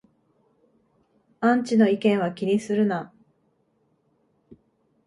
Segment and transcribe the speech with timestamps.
[1.41, 3.13] アンチの意見は気にするな